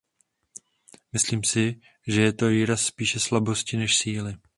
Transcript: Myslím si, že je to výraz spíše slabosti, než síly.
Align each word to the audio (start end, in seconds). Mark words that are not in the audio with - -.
Myslím 1.13 1.43
si, 1.43 1.81
že 2.07 2.21
je 2.21 2.33
to 2.33 2.47
výraz 2.47 2.81
spíše 2.81 3.19
slabosti, 3.19 3.77
než 3.77 3.97
síly. 3.97 4.37